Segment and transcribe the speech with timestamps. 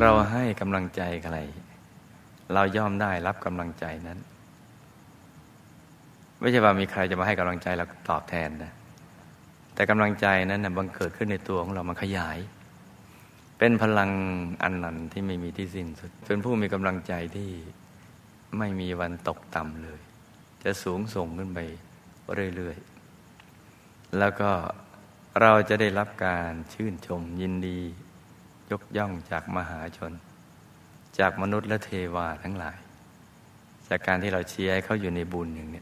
[0.00, 1.36] เราให้กำลังใจใคร
[2.52, 4.18] เราย่อมได้รับกำลังใจนั้น
[6.40, 8.72] ไม่ใช่ว่ามีใครจะมาให้กำลังใจเราตอบแทนนะ
[9.74, 12.38] แต่กำลังใจนั้นนะบังเกิดขึ้นในตัวของเรามันขยาย
[13.58, 14.10] เป็นพลัง
[14.62, 17.50] อันนั้นที่ไม่มีที่สิ้นสุดเป็นผู้มีกำลังใจที่
[18.58, 20.00] ไม่มีวันตกต่ำเลย
[20.64, 21.58] จะสูงส่งขึ้นไป
[22.56, 24.50] เรื่อยๆ แล้วก็
[25.40, 27.80] เราจะได้รับการชื่นชมยินดี
[28.70, 30.12] ยกย่องจากมหาชน
[31.18, 32.76] จากมนุษย์และเทวาทั้งหลาย
[33.88, 35.80] จากการที่เราเชียร์ให้เขาอยู่ในบุญอย่างนี้